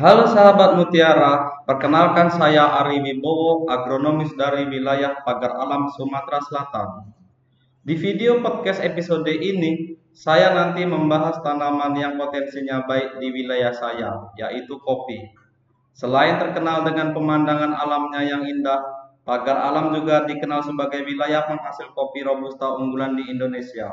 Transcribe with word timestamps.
Halo 0.00 0.24
sahabat 0.32 0.80
Mutiara, 0.80 1.60
perkenalkan 1.68 2.32
saya 2.32 2.72
Ari 2.80 3.04
Wibowo, 3.04 3.68
agronomis 3.68 4.32
dari 4.32 4.64
wilayah 4.64 5.20
Pagar 5.28 5.52
Alam 5.60 5.92
Sumatera 5.92 6.40
Selatan. 6.40 7.12
Di 7.84 8.00
video 8.00 8.40
podcast 8.40 8.80
episode 8.80 9.28
ini, 9.28 10.00
saya 10.16 10.56
nanti 10.56 10.88
membahas 10.88 11.44
tanaman 11.44 11.92
yang 12.00 12.16
potensinya 12.16 12.88
baik 12.88 13.20
di 13.20 13.28
wilayah 13.28 13.76
saya, 13.76 14.24
yaitu 14.40 14.80
kopi. 14.80 15.20
Selain 15.92 16.40
terkenal 16.40 16.80
dengan 16.88 17.12
pemandangan 17.12 17.76
alamnya 17.76 18.24
yang 18.24 18.48
indah, 18.48 18.80
Pagar 19.28 19.60
Alam 19.68 19.92
juga 19.92 20.24
dikenal 20.24 20.64
sebagai 20.64 21.04
wilayah 21.04 21.44
penghasil 21.44 21.92
kopi 21.92 22.24
robusta 22.24 22.72
unggulan 22.72 23.20
di 23.20 23.28
Indonesia. 23.28 23.92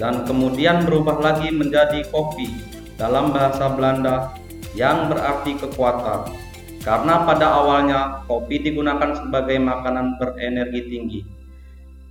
dan 0.00 0.24
kemudian 0.24 0.88
berubah 0.88 1.20
lagi 1.20 1.52
menjadi 1.52 2.08
kopi 2.08 2.48
dalam 2.96 3.36
bahasa 3.36 3.68
Belanda 3.76 4.32
yang 4.72 5.12
berarti 5.12 5.60
kekuatan. 5.60 6.32
Karena 6.80 7.28
pada 7.28 7.60
awalnya 7.60 8.24
kopi 8.24 8.64
digunakan 8.64 9.12
sebagai 9.12 9.60
makanan 9.60 10.16
berenergi 10.16 10.80
tinggi. 10.88 11.20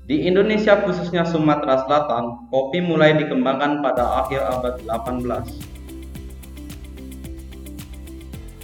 Di 0.09 0.25
Indonesia 0.25 0.73
khususnya 0.81 1.21
Sumatera 1.21 1.85
Selatan, 1.85 2.49
kopi 2.49 2.81
mulai 2.81 3.13
dikembangkan 3.13 3.85
pada 3.85 4.25
akhir 4.25 4.41
abad 4.41 4.81
18. 4.81 5.53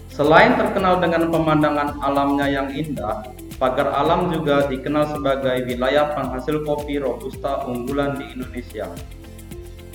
Selain 0.09 0.57
terkenal 0.57 0.97
dengan 0.97 1.29
pemandangan 1.29 2.01
alamnya 2.01 2.49
yang 2.49 2.73
indah, 2.73 3.29
Pagar 3.61 3.93
Alam 3.93 4.33
juga 4.33 4.65
dikenal 4.65 5.05
sebagai 5.13 5.69
wilayah 5.69 6.17
penghasil 6.17 6.65
kopi 6.65 6.97
robusta 6.97 7.61
unggulan 7.69 8.17
di 8.17 8.25
Indonesia. 8.33 8.89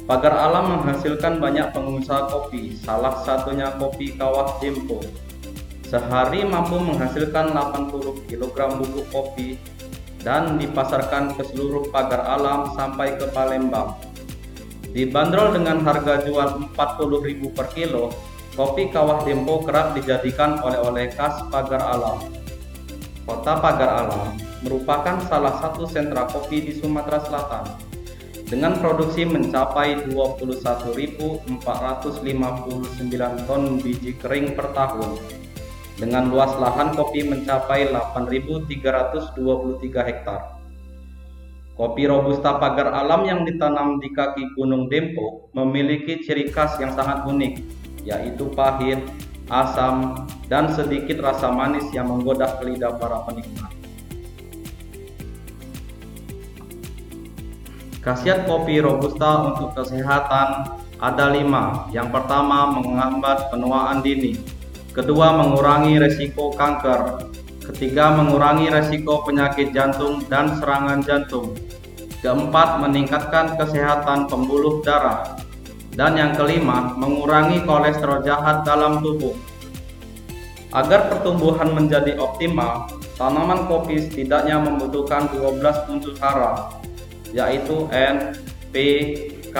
Pagar 0.06 0.38
Alam 0.38 0.78
menghasilkan 0.78 1.42
banyak 1.42 1.74
pengusaha 1.74 2.30
kopi, 2.30 2.78
salah 2.78 3.26
satunya 3.26 3.74
kopi 3.74 4.14
Kawah 4.14 4.54
Dempo. 4.62 5.02
Sehari 5.82 6.46
mampu 6.46 6.78
menghasilkan 6.78 7.50
80 7.50 8.30
kg 8.30 8.58
bubuk 8.78 9.10
kopi 9.10 9.58
dan 10.20 10.60
dipasarkan 10.60 11.36
ke 11.36 11.42
seluruh 11.48 11.88
pagar 11.88 12.24
alam 12.24 12.72
sampai 12.76 13.16
ke 13.16 13.28
Palembang. 13.32 13.96
Dibanderol 14.90 15.54
dengan 15.54 15.80
harga 15.86 16.26
jual 16.26 16.74
40.000 16.74 17.56
per 17.56 17.66
kilo, 17.72 18.10
kopi 18.58 18.90
Kawah 18.90 19.22
Dempo 19.22 19.62
kerap 19.62 19.94
dijadikan 19.94 20.58
oleh-oleh 20.60 21.14
khas 21.14 21.46
pagar 21.48 21.80
alam. 21.84 22.40
Kota 23.30 23.62
Pagar 23.62 23.90
Alam 24.02 24.34
merupakan 24.66 25.22
salah 25.30 25.54
satu 25.62 25.86
sentra 25.86 26.26
kopi 26.26 26.66
di 26.66 26.72
Sumatera 26.74 27.22
Selatan 27.22 27.78
dengan 28.50 28.74
produksi 28.82 29.22
mencapai 29.22 30.10
21.459 30.10 31.54
ton 33.46 33.62
biji 33.78 34.18
kering 34.18 34.58
per 34.58 34.74
tahun 34.74 35.14
dengan 36.00 36.32
luas 36.32 36.56
lahan 36.56 36.96
kopi 36.96 37.28
mencapai 37.28 37.92
8.323 37.92 40.08
hektar. 40.08 40.56
Kopi 41.76 42.08
Robusta 42.08 42.56
Pagar 42.56 42.96
Alam 42.96 43.28
yang 43.28 43.44
ditanam 43.44 44.00
di 44.00 44.08
kaki 44.12 44.56
Gunung 44.56 44.88
Dempo 44.88 45.52
memiliki 45.52 46.24
ciri 46.24 46.48
khas 46.48 46.80
yang 46.80 46.96
sangat 46.96 47.28
unik, 47.28 47.60
yaitu 48.04 48.48
pahit, 48.56 49.00
asam, 49.52 50.24
dan 50.48 50.72
sedikit 50.72 51.20
rasa 51.20 51.52
manis 51.52 51.84
yang 51.92 52.08
menggoda 52.08 52.56
lidah 52.64 52.96
para 52.96 53.20
penikmat. 53.28 53.72
Khasiat 58.00 58.48
kopi 58.48 58.80
Robusta 58.80 59.52
untuk 59.52 59.76
kesehatan 59.76 60.80
ada 60.96 61.28
lima. 61.28 61.84
Yang 61.92 62.08
pertama, 62.16 62.72
menghambat 62.72 63.52
penuaan 63.52 64.00
dini 64.00 64.59
kedua 64.90 65.38
mengurangi 65.38 66.02
resiko 66.02 66.50
kanker, 66.54 67.30
ketiga 67.70 68.10
mengurangi 68.18 68.66
resiko 68.70 69.22
penyakit 69.22 69.70
jantung 69.70 70.26
dan 70.26 70.58
serangan 70.58 70.98
jantung, 71.06 71.54
keempat 72.20 72.82
meningkatkan 72.82 73.54
kesehatan 73.54 74.26
pembuluh 74.26 74.82
darah, 74.82 75.38
dan 75.94 76.18
yang 76.18 76.32
kelima 76.34 76.94
mengurangi 76.98 77.62
kolesterol 77.62 78.26
jahat 78.26 78.66
dalam 78.66 78.98
tubuh. 78.98 79.34
Agar 80.70 81.10
pertumbuhan 81.10 81.74
menjadi 81.74 82.14
optimal, 82.14 82.86
tanaman 83.18 83.66
kopi 83.66 83.98
setidaknya 84.06 84.62
membutuhkan 84.62 85.26
12 85.34 85.90
unsur 85.90 86.14
hara, 86.22 86.78
yaitu 87.34 87.90
N, 87.90 88.38
P, 88.70 88.74
K, 89.50 89.56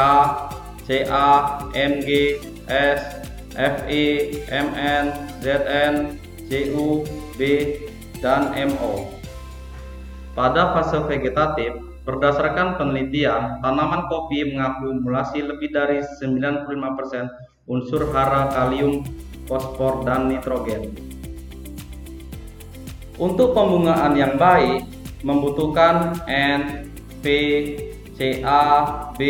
Ca, 0.86 1.26
Mg, 1.74 2.08
S, 2.70 3.19
Fe, 3.54 4.44
Mn, 4.48 5.04
Zn, 5.42 5.94
Cu, 6.50 7.04
B, 7.38 7.40
dan 8.22 8.54
Mo. 8.74 9.10
Pada 10.34 10.72
fase 10.74 11.02
vegetatif, 11.04 11.74
berdasarkan 12.06 12.78
penelitian, 12.78 13.60
tanaman 13.60 14.06
kopi 14.08 14.54
mengakumulasi 14.54 15.42
lebih 15.44 15.70
dari 15.74 16.00
95% 16.22 16.70
unsur 17.70 18.10
hara 18.10 18.50
kalium, 18.50 19.06
fosfor, 19.46 20.02
dan 20.06 20.30
nitrogen. 20.30 20.94
Untuk 23.20 23.52
pembungaan 23.52 24.16
yang 24.16 24.40
baik, 24.40 24.88
membutuhkan 25.20 26.16
N, 26.26 26.88
P, 27.20 27.24
CA, 28.16 28.64
B, 29.12 29.20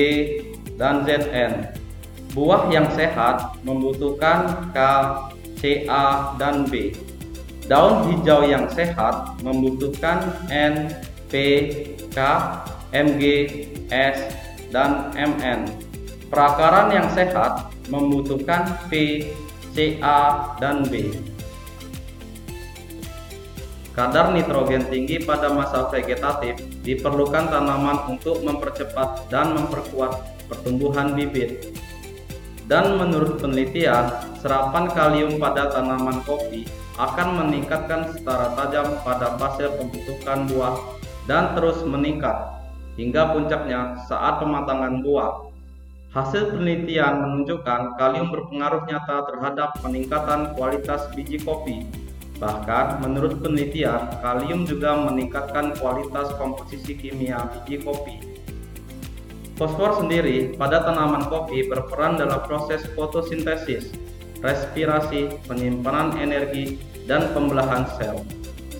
dan 0.78 1.02
ZN. 1.02 1.79
Buah 2.30 2.70
yang 2.70 2.86
sehat 2.94 3.58
membutuhkan 3.66 4.70
K, 4.70 4.78
CA, 5.58 6.38
dan 6.38 6.62
B. 6.70 6.94
Daun 7.66 8.06
hijau 8.06 8.46
yang 8.46 8.70
sehat 8.70 9.34
membutuhkan 9.42 10.46
N, 10.46 10.94
P, 11.26 11.34
K, 12.14 12.18
Mg, 12.94 13.22
S, 13.90 14.18
dan 14.70 15.10
Mn. 15.18 15.66
Perakaran 16.30 16.94
yang 16.94 17.10
sehat 17.10 17.74
membutuhkan 17.90 18.78
P, 18.86 19.26
Ca, 19.74 20.54
dan 20.62 20.86
B. 20.86 21.10
Kadar 23.90 24.30
nitrogen 24.30 24.86
tinggi 24.86 25.18
pada 25.18 25.50
masa 25.50 25.90
vegetatif 25.90 26.62
diperlukan 26.86 27.50
tanaman 27.50 28.06
untuk 28.06 28.38
mempercepat 28.46 29.26
dan 29.34 29.50
memperkuat 29.58 30.46
pertumbuhan 30.46 31.18
bibit. 31.18 31.79
Dan 32.70 33.02
menurut 33.02 33.42
penelitian, 33.42 34.14
serapan 34.38 34.86
kalium 34.94 35.42
pada 35.42 35.74
tanaman 35.74 36.22
kopi 36.22 36.70
akan 37.02 37.42
meningkatkan 37.42 38.14
secara 38.14 38.54
tajam 38.54 38.94
pada 39.02 39.34
fase 39.34 39.66
pembentukan 39.74 40.46
buah 40.46 40.78
dan 41.26 41.58
terus 41.58 41.82
meningkat 41.82 42.62
hingga 42.94 43.34
puncaknya 43.34 43.98
saat 44.06 44.38
pematangan 44.38 45.02
buah. 45.02 45.50
Hasil 46.14 46.54
penelitian 46.54 47.26
menunjukkan 47.26 47.98
kalium 47.98 48.30
berpengaruh 48.30 48.86
nyata 48.86 49.26
terhadap 49.30 49.74
peningkatan 49.82 50.54
kualitas 50.54 51.10
biji 51.14 51.42
kopi 51.42 51.86
Bahkan, 52.40 53.04
menurut 53.04 53.36
penelitian, 53.44 54.08
kalium 54.24 54.64
juga 54.64 54.96
meningkatkan 54.96 55.76
kualitas 55.76 56.32
komposisi 56.40 56.96
kimia 56.96 57.44
biji 57.52 57.84
kopi. 57.84 58.16
Fosfor 59.60 60.00
sendiri 60.00 60.56
pada 60.56 60.80
tanaman 60.88 61.28
kopi 61.28 61.68
berperan 61.68 62.16
dalam 62.16 62.40
proses 62.48 62.80
fotosintesis, 62.96 63.92
respirasi, 64.40 65.36
penyimpanan 65.44 66.16
energi, 66.16 66.80
dan 67.04 67.28
pembelahan 67.36 67.84
sel. 68.00 68.24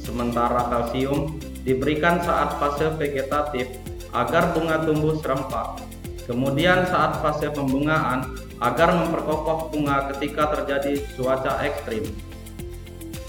Sementara 0.01 0.73
kalsium 0.73 1.37
diberikan 1.69 2.25
saat 2.25 2.57
fase 2.57 2.89
vegetatif 2.97 3.69
agar 4.17 4.57
bunga 4.57 4.81
tumbuh 4.89 5.21
serempak. 5.21 5.85
Kemudian 6.25 6.89
saat 6.89 7.21
fase 7.21 7.53
pembungaan 7.53 8.41
agar 8.65 9.05
memperkokoh 9.05 9.69
bunga 9.69 10.09
ketika 10.17 10.49
terjadi 10.57 11.05
cuaca 11.13 11.61
ekstrim. 11.61 12.09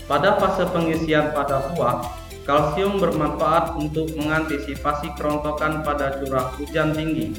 Pada 0.08 0.40
fase 0.40 0.64
pengisian 0.72 1.36
pada 1.36 1.68
buah, 1.76 2.00
kalsium 2.44 2.98
bermanfaat 2.98 3.78
untuk 3.78 4.10
mengantisipasi 4.18 5.14
kerontokan 5.18 5.86
pada 5.86 6.18
curah 6.22 6.50
hujan 6.58 6.92
tinggi 6.98 7.38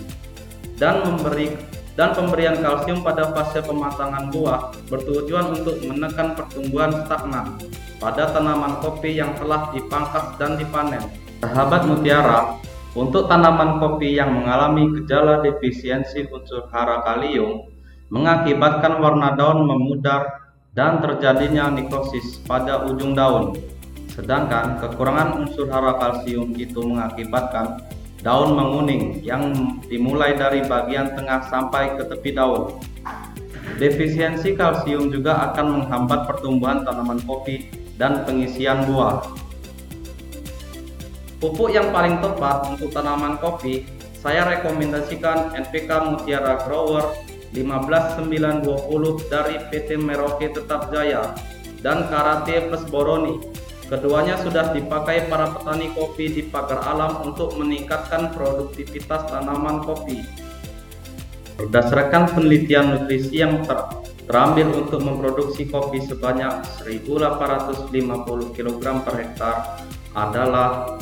dan 0.78 1.02
memberi 1.06 1.54
dan 1.92 2.16
pemberian 2.16 2.56
kalsium 2.64 3.04
pada 3.04 3.30
fase 3.36 3.60
pematangan 3.60 4.32
buah 4.32 4.72
bertujuan 4.88 5.60
untuk 5.60 5.76
menekan 5.84 6.32
pertumbuhan 6.32 7.04
stagnan 7.04 7.60
pada 8.00 8.32
tanaman 8.32 8.80
kopi 8.80 9.14
yang 9.14 9.36
telah 9.38 9.70
dipangkas 9.70 10.34
dan 10.40 10.58
dipanen. 10.58 11.04
Sahabat 11.38 11.86
mutiara, 11.86 12.58
untuk 12.92 13.24
tanaman 13.30 13.78
kopi 13.78 14.18
yang 14.18 14.34
mengalami 14.36 14.90
gejala 15.00 15.40
defisiensi 15.40 16.28
unsur 16.28 16.68
hara 16.68 17.00
kalium 17.06 17.72
mengakibatkan 18.12 19.00
warna 19.00 19.32
daun 19.32 19.64
memudar 19.64 20.52
dan 20.76 21.00
terjadinya 21.00 21.72
nekrosis 21.72 22.40
pada 22.44 22.84
ujung 22.84 23.16
daun. 23.16 23.56
Sedangkan 24.12 24.76
kekurangan 24.76 25.40
unsur 25.40 25.72
hara 25.72 25.96
kalsium 25.96 26.52
itu 26.56 26.84
mengakibatkan 26.84 27.80
daun 28.20 28.54
menguning 28.54 29.24
yang 29.24 29.50
dimulai 29.88 30.36
dari 30.36 30.62
bagian 30.68 31.16
tengah 31.16 31.48
sampai 31.48 31.96
ke 31.96 32.04
tepi 32.06 32.36
daun. 32.36 32.76
Defisiensi 33.80 34.52
kalsium 34.52 35.08
juga 35.08 35.50
akan 35.50 35.80
menghambat 35.80 36.28
pertumbuhan 36.28 36.84
tanaman 36.84 37.24
kopi 37.24 37.72
dan 37.96 38.22
pengisian 38.28 38.84
buah. 38.84 39.24
Pupuk 41.42 41.74
yang 41.74 41.90
paling 41.90 42.22
tepat 42.22 42.70
untuk 42.70 42.94
tanaman 42.94 43.34
kopi, 43.42 43.82
saya 44.14 44.46
rekomendasikan 44.46 45.50
NPK 45.58 45.90
Mutiara 46.14 46.62
Grower 46.62 47.18
15920 47.50 49.26
dari 49.26 49.58
PT 49.66 49.98
Merauke 49.98 50.54
Tetap 50.54 50.94
Jaya 50.94 51.34
dan 51.82 52.06
Karate 52.06 52.70
Plus 52.70 52.86
Boroni. 52.86 53.61
Keduanya 53.92 54.40
sudah 54.40 54.72
dipakai 54.72 55.28
para 55.28 55.52
petani 55.52 55.92
kopi 55.92 56.32
di 56.32 56.48
pagar 56.48 56.80
alam 56.88 57.28
untuk 57.28 57.60
meningkatkan 57.60 58.32
produktivitas 58.32 59.28
tanaman 59.28 59.84
kopi. 59.84 60.24
Berdasarkan 61.60 62.32
penelitian 62.32 62.96
nutrisi 62.96 63.44
yang 63.44 63.60
ter 63.68 63.76
terambil 64.24 64.80
untuk 64.80 64.96
memproduksi 65.04 65.68
kopi 65.68 66.00
sebanyak 66.00 66.64
1850 66.88 67.92
kg 68.56 68.80
per 69.04 69.14
hektar 69.20 69.56
adalah 70.16 70.96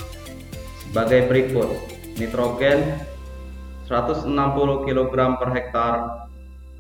sebagai 0.82 1.30
berikut. 1.30 1.70
Nitrogen 2.18 3.06
160 3.86 4.34
kg 4.90 5.14
per 5.38 5.50
hektar, 5.54 5.94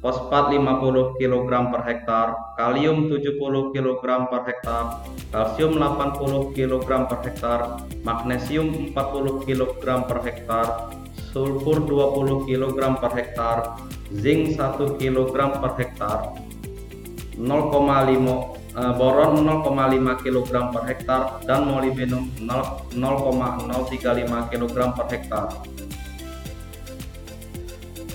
fosfat 0.00 0.56
50 0.56 1.20
kg 1.20 1.52
per 1.72 1.82
hektar, 1.84 2.28
kalium 2.56 3.12
70 3.12 3.76
kg 3.76 4.04
per 4.32 4.42
hektar, 4.48 5.04
kalsium 5.32 5.72
80 5.76 6.56
kg 6.56 6.90
per 7.04 7.20
hektar, 7.24 7.60
magnesium 8.00 8.96
40 8.96 9.44
kg 9.44 9.84
per 10.08 10.18
hektar, 10.24 10.66
sulfur 11.32 11.84
20 11.84 12.48
kg 12.48 12.80
per 12.96 13.12
hektar, 13.12 13.76
zinc 14.24 14.56
1 14.56 14.96
kg 14.96 15.36
per 15.60 15.72
hektar, 15.76 16.32
0,5 17.36 18.56
eh, 18.70 18.92
boron 18.96 19.44
0,5 19.44 20.24
kg 20.24 20.48
per 20.72 20.82
hektar 20.88 21.44
dan 21.44 21.68
molybdenum 21.68 22.24
0,035 22.40 24.52
kg 24.52 24.76
per 24.96 25.06
hektar. 25.12 25.46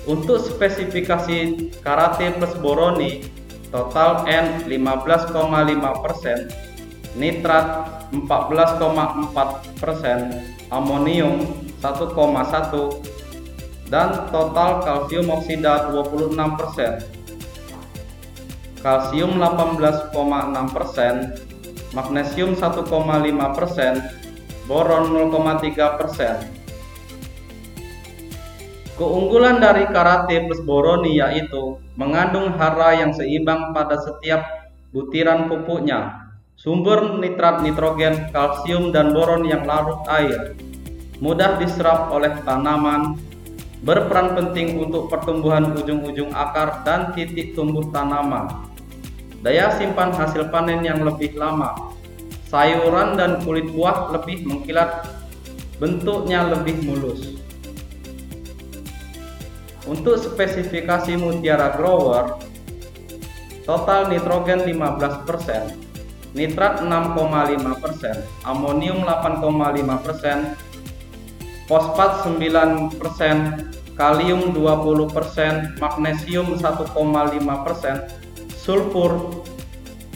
Untuk 0.06 0.38
spesifikasi 0.38 1.74
karate 1.82 2.30
plus 2.38 2.54
boroni 2.62 3.26
total 3.74 4.22
N 4.30 4.62
15,5%, 4.70 7.18
nitrat 7.18 7.66
14,4%, 8.14 10.70
amonium 10.70 11.42
1,1 11.82 13.90
dan 13.90 14.30
total 14.30 14.86
kalsium 14.86 15.26
oksida 15.30 15.90
26%. 15.90 17.02
Kalsium 18.78 19.42
18,6%, 19.42 20.14
magnesium 21.90 22.54
1,5%, 22.54 24.70
boron 24.70 25.10
0,3%. 25.10 26.55
Keunggulan 28.96 29.60
dari 29.60 29.84
karate 29.92 30.48
plus 30.48 30.64
boroni 30.64 31.20
yaitu 31.20 31.76
mengandung 32.00 32.56
hara 32.56 32.96
yang 32.96 33.12
seimbang 33.12 33.76
pada 33.76 34.00
setiap 34.00 34.72
butiran 34.88 35.52
pupuknya, 35.52 36.32
sumber 36.56 37.20
nitrat 37.20 37.60
nitrogen, 37.60 38.32
kalsium, 38.32 38.96
dan 38.96 39.12
boron 39.12 39.44
yang 39.44 39.68
larut 39.68 40.00
air, 40.08 40.56
mudah 41.20 41.60
diserap 41.60 42.08
oleh 42.08 42.32
tanaman, 42.48 43.20
berperan 43.84 44.32
penting 44.32 44.80
untuk 44.80 45.12
pertumbuhan 45.12 45.76
ujung-ujung 45.76 46.32
akar 46.32 46.80
dan 46.88 47.12
titik 47.12 47.52
tumbuh 47.52 47.84
tanaman, 47.92 48.48
daya 49.44 49.76
simpan 49.76 50.08
hasil 50.16 50.48
panen 50.48 50.80
yang 50.80 51.04
lebih 51.04 51.36
lama, 51.36 51.92
sayuran 52.48 53.20
dan 53.20 53.44
kulit 53.44 53.68
buah 53.76 54.08
lebih 54.16 54.48
mengkilat, 54.48 55.04
bentuknya 55.76 56.48
lebih 56.48 56.80
mulus. 56.80 57.44
Untuk 59.86 60.18
spesifikasi 60.18 61.14
Mutiara 61.14 61.78
Grower, 61.78 62.42
total 63.62 64.10
nitrogen 64.10 64.66
15%, 64.66 66.34
nitrat 66.34 66.82
6,5%, 66.82 67.22
amonium 68.42 69.06
8,5%, 69.06 70.58
fosfat 71.70 72.26
9%, 72.26 72.98
kalium 73.94 74.50
20%, 74.50 75.78
magnesium 75.78 76.58
1,5%, 76.58 78.58
sulfur 78.58 79.38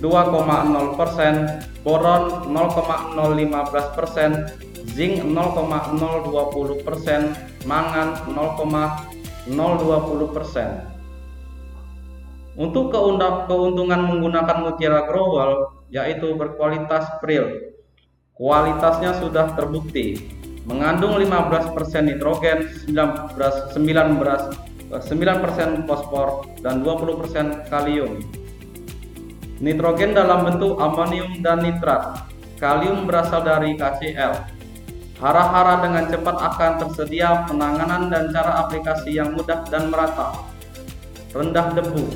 2,0%, 0.03 1.87
boron 1.87 2.23
0,015%, 2.51 4.51
zinc 4.99 5.23
0,020%, 5.23 7.23
mangan 7.71 8.19
0, 8.27 9.10
0,20%. 9.49 10.85
Untuk 12.61 12.93
keuntungan 12.93 14.05
menggunakan 14.05 14.61
mutiara 14.61 15.09
growel 15.09 15.73
yaitu 15.89 16.37
berkualitas 16.37 17.09
pril. 17.23 17.73
Kualitasnya 18.37 19.17
sudah 19.21 19.53
terbukti, 19.53 20.33
mengandung 20.65 21.21
15% 21.21 22.09
nitrogen, 22.09 22.65
19%, 22.89 23.37
9% 23.37 25.85
fosfor, 25.85 26.49
dan 26.65 26.81
20% 26.81 27.69
kalium. 27.69 28.25
Nitrogen 29.61 30.17
dalam 30.17 30.49
bentuk 30.49 30.81
amonium 30.81 31.45
dan 31.45 31.61
nitrat. 31.61 32.33
Kalium 32.57 33.05
berasal 33.05 33.45
dari 33.45 33.77
KCl. 33.77 34.57
Hara-hara 35.21 35.85
dengan 35.85 36.09
cepat 36.09 36.33
akan 36.33 36.73
tersedia 36.81 37.45
penanganan 37.45 38.09
dan 38.09 38.33
cara 38.33 38.65
aplikasi 38.65 39.21
yang 39.21 39.37
mudah 39.37 39.69
dan 39.69 39.93
merata. 39.93 40.33
Rendah 41.37 41.77
debu. 41.77 42.09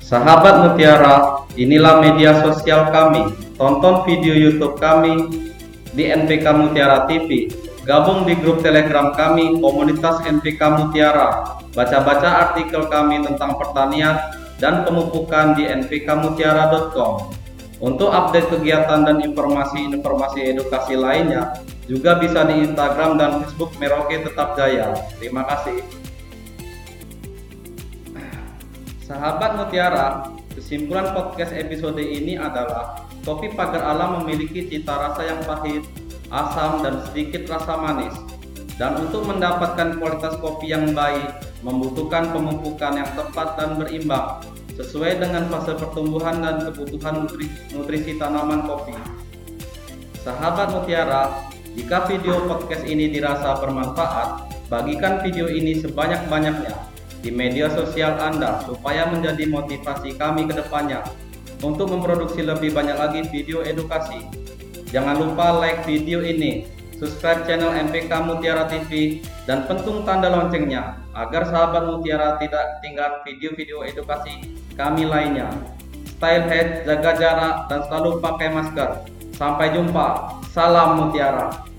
Sahabat 0.00 0.64
Mutiara, 0.64 1.44
inilah 1.60 2.00
media 2.00 2.40
sosial 2.40 2.88
kami. 2.88 3.36
Tonton 3.60 4.08
video 4.08 4.32
YouTube 4.32 4.80
kami 4.80 5.28
di 5.92 6.08
NPK 6.08 6.56
Mutiara 6.56 7.04
TV. 7.04 7.52
Gabung 7.84 8.24
di 8.24 8.32
grup 8.32 8.64
Telegram 8.64 9.12
kami, 9.12 9.60
komunitas 9.60 10.24
NPK 10.24 10.60
Mutiara. 10.80 11.60
Baca-baca 11.76 12.48
artikel 12.48 12.88
kami 12.88 13.28
tentang 13.28 13.60
pertanian 13.60 14.16
dan 14.56 14.88
pemupukan 14.88 15.52
di 15.52 15.68
npkmutiara.com. 15.68 17.28
Untuk 17.80 18.08
update 18.08 18.56
kegiatan 18.56 19.04
dan 19.04 19.20
informasi-informasi 19.20 20.52
edukasi 20.52 20.96
lainnya, 20.96 21.60
juga 21.90 22.22
bisa 22.22 22.46
di 22.46 22.70
Instagram 22.70 23.18
dan 23.18 23.42
Facebook 23.42 23.74
Merauke 23.82 24.22
Tetap 24.22 24.54
Jaya. 24.54 24.94
Terima 25.18 25.42
kasih. 25.42 25.82
Sahabat 29.02 29.58
Mutiara, 29.58 30.30
kesimpulan 30.54 31.10
podcast 31.10 31.50
episode 31.50 31.98
ini 31.98 32.38
adalah 32.38 33.10
kopi 33.26 33.50
pagar 33.58 33.82
alam 33.82 34.22
memiliki 34.22 34.70
cita 34.70 34.94
rasa 34.94 35.34
yang 35.34 35.42
pahit, 35.42 35.82
asam, 36.30 36.86
dan 36.86 37.02
sedikit 37.10 37.50
rasa 37.50 37.74
manis. 37.74 38.14
Dan 38.78 39.10
untuk 39.10 39.26
mendapatkan 39.26 39.98
kualitas 39.98 40.38
kopi 40.38 40.70
yang 40.70 40.94
baik, 40.94 41.42
membutuhkan 41.66 42.30
pemupukan 42.30 43.02
yang 43.02 43.10
tepat 43.18 43.58
dan 43.58 43.82
berimbang 43.82 44.38
sesuai 44.78 45.18
dengan 45.18 45.50
fase 45.50 45.74
pertumbuhan 45.74 46.38
dan 46.38 46.70
kebutuhan 46.70 47.26
nutrisi, 47.26 47.74
nutrisi 47.74 48.14
tanaman 48.14 48.62
kopi. 48.62 48.94
Sahabat 50.22 50.70
Mutiara, 50.70 51.49
jika 51.80 52.04
video 52.04 52.44
podcast 52.44 52.84
ini 52.84 53.08
dirasa 53.08 53.56
bermanfaat, 53.56 54.52
bagikan 54.68 55.24
video 55.24 55.48
ini 55.48 55.80
sebanyak-banyaknya 55.80 56.76
di 57.24 57.32
media 57.32 57.72
sosial 57.72 58.20
Anda 58.20 58.60
supaya 58.68 59.08
menjadi 59.08 59.48
motivasi 59.48 60.20
kami 60.20 60.44
ke 60.44 60.60
depannya 60.60 61.00
untuk 61.64 61.88
memproduksi 61.88 62.44
lebih 62.44 62.76
banyak 62.76 63.00
lagi 63.00 63.24
video 63.32 63.64
edukasi. 63.64 64.28
Jangan 64.92 65.24
lupa 65.24 65.56
like 65.56 65.80
video 65.88 66.20
ini, 66.20 66.68
subscribe 67.00 67.48
channel 67.48 67.72
MPK 67.72 68.12
Mutiara 68.28 68.68
TV, 68.68 69.24
dan 69.48 69.64
pentung 69.64 70.04
tanda 70.04 70.28
loncengnya 70.28 71.00
agar 71.16 71.48
sahabat 71.48 71.88
Mutiara 71.88 72.36
tidak 72.36 72.76
ketinggalan 72.76 73.24
video-video 73.24 73.88
edukasi 73.88 74.52
kami 74.76 75.08
lainnya. 75.08 75.48
Style 76.04 76.44
head, 76.44 76.84
jaga 76.84 77.16
jarak, 77.16 77.72
dan 77.72 77.80
selalu 77.88 78.20
pakai 78.20 78.52
masker. 78.52 79.00
Sampai 79.32 79.72
jumpa. 79.72 80.36
Salam 80.52 81.00
Mutiara. 81.00 81.69